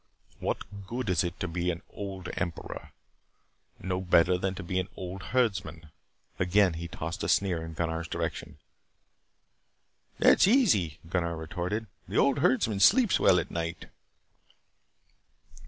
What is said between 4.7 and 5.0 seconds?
an